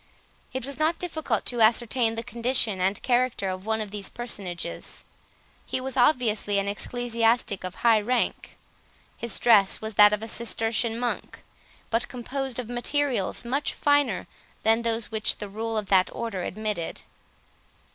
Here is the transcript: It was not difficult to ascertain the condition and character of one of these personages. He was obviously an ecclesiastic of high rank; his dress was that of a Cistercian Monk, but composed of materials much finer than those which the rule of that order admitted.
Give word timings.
It 0.51 0.65
was 0.65 0.79
not 0.79 0.97
difficult 0.97 1.45
to 1.45 1.61
ascertain 1.61 2.15
the 2.15 2.23
condition 2.23 2.81
and 2.81 2.99
character 3.03 3.49
of 3.49 3.67
one 3.67 3.81
of 3.81 3.91
these 3.91 4.09
personages. 4.09 5.03
He 5.67 5.79
was 5.79 5.95
obviously 5.95 6.57
an 6.57 6.67
ecclesiastic 6.67 7.63
of 7.63 7.75
high 7.75 8.01
rank; 8.01 8.57
his 9.15 9.37
dress 9.37 9.79
was 9.79 9.93
that 10.01 10.11
of 10.11 10.23
a 10.23 10.27
Cistercian 10.27 10.97
Monk, 10.99 11.43
but 11.91 12.07
composed 12.07 12.57
of 12.57 12.67
materials 12.67 13.45
much 13.45 13.75
finer 13.75 14.25
than 14.63 14.81
those 14.81 15.11
which 15.11 15.37
the 15.37 15.47
rule 15.47 15.77
of 15.77 15.85
that 15.89 16.09
order 16.13 16.41
admitted. 16.45 17.03